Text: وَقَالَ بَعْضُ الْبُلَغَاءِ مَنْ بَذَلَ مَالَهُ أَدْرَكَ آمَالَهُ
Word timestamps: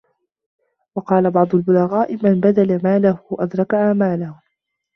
وَقَالَ 0.95 1.31
بَعْضُ 1.31 1.55
الْبُلَغَاءِ 1.55 2.15
مَنْ 2.23 2.39
بَذَلَ 2.39 2.83
مَالَهُ 2.83 3.19
أَدْرَكَ 3.31 3.73
آمَالَهُ 3.73 4.39